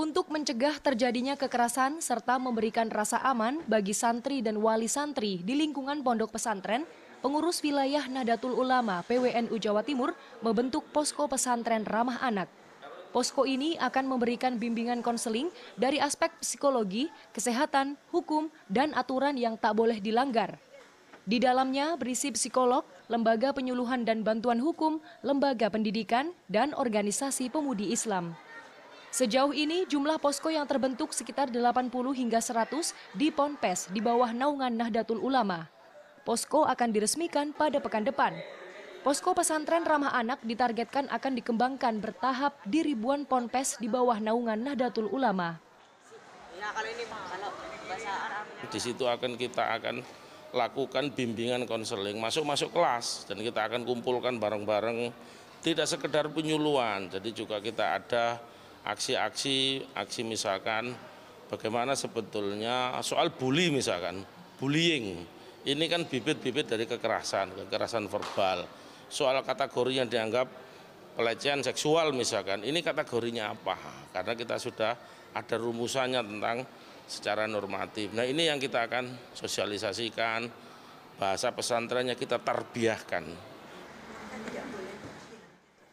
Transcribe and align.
Untuk 0.00 0.32
mencegah 0.32 0.80
terjadinya 0.80 1.36
kekerasan 1.36 2.00
serta 2.00 2.40
memberikan 2.40 2.88
rasa 2.88 3.20
aman 3.20 3.60
bagi 3.68 3.92
santri 3.92 4.40
dan 4.40 4.56
wali 4.56 4.88
santri 4.88 5.44
di 5.44 5.52
lingkungan 5.52 6.00
pondok 6.00 6.40
pesantren, 6.40 6.88
pengurus 7.20 7.60
wilayah 7.60 8.08
Nahdlatul 8.08 8.56
Ulama 8.56 9.04
PWNU 9.04 9.52
Jawa 9.60 9.84
Timur 9.84 10.16
membentuk 10.40 10.88
posko 10.88 11.28
pesantren 11.28 11.84
ramah 11.84 12.16
anak. 12.24 12.48
Posko 13.12 13.44
ini 13.44 13.76
akan 13.76 14.08
memberikan 14.08 14.56
bimbingan 14.56 15.04
konseling 15.04 15.52
dari 15.76 16.00
aspek 16.00 16.32
psikologi, 16.40 17.12
kesehatan, 17.36 18.00
hukum, 18.08 18.48
dan 18.72 18.96
aturan 18.96 19.36
yang 19.36 19.60
tak 19.60 19.76
boleh 19.76 20.00
dilanggar. 20.00 20.56
Di 21.28 21.36
dalamnya 21.36 22.00
berisi 22.00 22.32
psikolog, 22.32 22.88
lembaga 23.12 23.52
penyuluhan 23.52 24.08
dan 24.08 24.24
bantuan 24.24 24.64
hukum, 24.64 24.96
lembaga 25.20 25.68
pendidikan, 25.68 26.32
dan 26.48 26.72
organisasi 26.72 27.52
pemudi 27.52 27.92
Islam. 27.92 28.32
Sejauh 29.10 29.50
ini 29.50 29.90
jumlah 29.90 30.22
posko 30.22 30.54
yang 30.54 30.70
terbentuk 30.70 31.10
sekitar 31.10 31.50
80 31.50 31.90
hingga 32.14 32.38
100 32.38 32.94
di 33.18 33.34
Ponpes 33.34 33.90
di 33.90 33.98
bawah 33.98 34.30
naungan 34.30 34.70
Nahdlatul 34.70 35.18
Ulama. 35.18 35.66
Posko 36.22 36.62
akan 36.62 36.94
diresmikan 36.94 37.50
pada 37.50 37.82
pekan 37.82 38.06
depan. 38.06 38.30
Posko 39.02 39.34
pesantren 39.34 39.82
ramah 39.82 40.14
anak 40.14 40.38
ditargetkan 40.46 41.10
akan 41.10 41.32
dikembangkan 41.42 41.98
bertahap 41.98 42.54
di 42.62 42.86
ribuan 42.86 43.26
ponpes 43.26 43.82
di 43.82 43.90
bawah 43.90 44.22
naungan 44.22 44.62
Nahdlatul 44.62 45.10
Ulama. 45.10 45.58
Ya 46.54 46.70
kalau 46.70 46.86
ini 46.86 47.02
kalau 47.10 47.50
bahasa 47.90 48.12
Arabnya. 48.14 48.70
Di 48.70 48.78
situ 48.78 49.04
akan 49.10 49.34
kita 49.34 49.74
akan 49.74 50.06
lakukan 50.54 51.10
bimbingan 51.18 51.66
konseling, 51.66 52.14
masuk-masuk 52.22 52.70
kelas 52.70 53.26
dan 53.26 53.42
kita 53.42 53.66
akan 53.66 53.82
kumpulkan 53.82 54.38
bareng-bareng 54.38 55.10
tidak 55.66 55.90
sekedar 55.90 56.30
penyuluhan, 56.30 57.10
jadi 57.10 57.30
juga 57.34 57.58
kita 57.58 57.98
ada 57.98 58.38
aksi-aksi, 58.84 59.84
aksi 59.92 60.20
misalkan 60.24 60.96
bagaimana 61.50 61.98
sebetulnya 61.98 62.96
soal 63.02 63.34
bully 63.34 63.74
misalkan, 63.74 64.22
bullying. 64.56 65.26
Ini 65.60 65.84
kan 65.92 66.08
bibit-bibit 66.08 66.72
dari 66.72 66.88
kekerasan, 66.88 67.52
kekerasan 67.66 68.08
verbal. 68.08 68.64
Soal 69.12 69.36
kategori 69.44 69.92
yang 70.00 70.08
dianggap 70.08 70.48
pelecehan 71.18 71.60
seksual 71.60 72.16
misalkan, 72.16 72.64
ini 72.64 72.80
kategorinya 72.80 73.52
apa? 73.52 73.76
Karena 74.14 74.32
kita 74.32 74.56
sudah 74.56 74.96
ada 75.36 75.56
rumusannya 75.60 76.22
tentang 76.24 76.64
secara 77.04 77.44
normatif. 77.44 78.14
Nah 78.16 78.24
ini 78.24 78.48
yang 78.48 78.56
kita 78.56 78.88
akan 78.88 79.34
sosialisasikan, 79.36 80.48
bahasa 81.20 81.52
pesantrennya 81.52 82.16
kita 82.16 82.40
terbiahkan. 82.40 83.49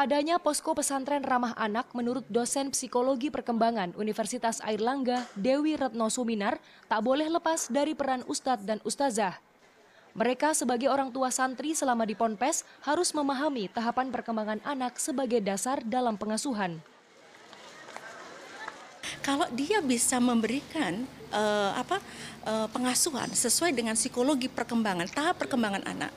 Adanya 0.00 0.40
posko 0.40 0.72
pesantren 0.72 1.20
ramah 1.20 1.52
anak 1.60 1.92
menurut 1.92 2.24
dosen 2.32 2.72
psikologi 2.72 3.28
perkembangan 3.28 3.92
Universitas 4.00 4.64
Airlangga 4.64 5.28
Dewi 5.36 5.76
Retno 5.76 6.08
Suminar 6.08 6.56
tak 6.88 7.04
boleh 7.04 7.28
lepas 7.28 7.68
dari 7.68 7.92
peran 7.92 8.24
ustadz 8.24 8.64
dan 8.64 8.80
ustazah. 8.80 9.36
Mereka 10.16 10.56
sebagai 10.56 10.88
orang 10.88 11.12
tua 11.12 11.28
santri 11.28 11.76
selama 11.76 12.08
di 12.08 12.16
Ponpes 12.16 12.64
harus 12.80 13.12
memahami 13.12 13.68
tahapan 13.68 14.08
perkembangan 14.08 14.64
anak 14.64 14.96
sebagai 14.96 15.44
dasar 15.44 15.84
dalam 15.84 16.16
pengasuhan. 16.16 16.80
Kalau 19.20 19.52
dia 19.52 19.84
bisa 19.84 20.16
memberikan 20.16 21.04
uh, 21.28 21.76
apa 21.76 22.00
uh, 22.48 22.72
pengasuhan 22.72 23.28
sesuai 23.36 23.76
dengan 23.76 24.00
psikologi 24.00 24.48
perkembangan 24.48 25.12
tahap 25.12 25.44
perkembangan 25.44 25.84
anak, 25.84 26.08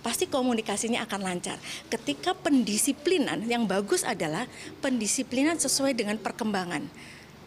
pasti 0.00 0.30
komunikasinya 0.30 1.04
akan 1.04 1.20
lancar. 1.22 1.58
Ketika 1.90 2.34
pendisiplinan 2.34 3.44
yang 3.46 3.66
bagus 3.66 4.06
adalah 4.06 4.46
pendisiplinan 4.80 5.58
sesuai 5.58 5.94
dengan 5.98 6.16
perkembangan. 6.16 6.86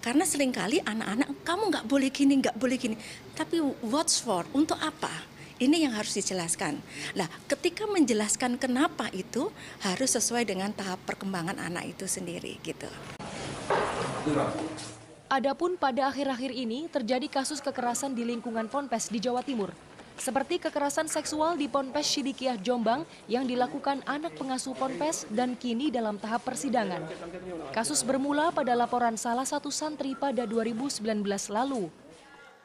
Karena 0.01 0.25
sering 0.25 0.49
kali 0.49 0.81
anak-anak 0.81 1.45
kamu 1.45 1.63
nggak 1.69 1.85
boleh 1.85 2.09
gini, 2.09 2.33
nggak 2.41 2.57
boleh 2.57 2.77
gini. 2.77 2.95
Tapi 3.37 3.61
what's 3.85 4.17
for? 4.17 4.49
Untuk 4.49 4.81
apa? 4.81 5.29
Ini 5.61 5.85
yang 5.85 5.93
harus 5.93 6.17
dijelaskan. 6.17 6.81
Nah, 7.13 7.29
ketika 7.45 7.85
menjelaskan 7.85 8.57
kenapa 8.57 9.13
itu 9.13 9.53
harus 9.85 10.09
sesuai 10.17 10.49
dengan 10.49 10.73
tahap 10.73 10.97
perkembangan 11.05 11.61
anak 11.61 11.93
itu 11.93 12.09
sendiri 12.09 12.57
gitu. 12.65 12.89
Adapun 15.29 15.77
pada 15.77 16.09
akhir-akhir 16.09 16.49
ini 16.49 16.89
terjadi 16.89 17.29
kasus 17.29 17.61
kekerasan 17.61 18.17
di 18.17 18.25
lingkungan 18.25 18.67
Ponpes 18.73 19.13
di 19.13 19.21
Jawa 19.21 19.45
Timur. 19.45 19.69
Seperti 20.19 20.59
kekerasan 20.59 21.07
seksual 21.07 21.55
di 21.55 21.71
Ponpes 21.71 22.07
Sidikiah 22.07 22.59
Jombang 22.59 23.07
yang 23.29 23.47
dilakukan 23.47 24.03
anak 24.03 24.35
pengasuh 24.35 24.75
Ponpes 24.75 25.29
dan 25.31 25.55
kini 25.55 25.91
dalam 25.91 26.19
tahap 26.19 26.43
persidangan. 26.43 27.07
Kasus 27.71 28.03
bermula 28.03 28.51
pada 28.51 28.75
laporan 28.75 29.15
salah 29.15 29.47
satu 29.47 29.71
santri 29.71 30.15
pada 30.17 30.43
2019 30.43 31.01
lalu. 31.51 31.87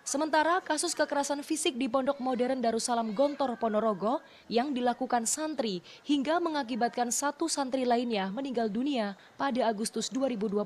Sementara 0.07 0.63
kasus 0.63 0.95
kekerasan 0.95 1.43
fisik 1.43 1.75
di 1.75 1.91
Pondok 1.91 2.23
Modern 2.23 2.63
Darussalam 2.63 3.11
Gontor 3.11 3.59
Ponorogo 3.59 4.23
yang 4.47 4.71
dilakukan 4.71 5.27
santri 5.27 5.83
hingga 6.07 6.39
mengakibatkan 6.39 7.11
satu 7.11 7.51
santri 7.51 7.83
lainnya 7.83 8.31
meninggal 8.31 8.71
dunia 8.71 9.19
pada 9.35 9.67
Agustus 9.67 10.07
2022. 10.15 10.63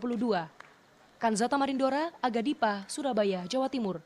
Kanzata 1.16 1.56
Marindora, 1.56 2.12
Agadipa, 2.20 2.84
Surabaya, 2.84 3.48
Jawa 3.48 3.72
Timur. 3.72 4.04